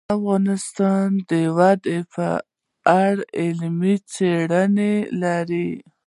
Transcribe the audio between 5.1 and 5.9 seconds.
لري.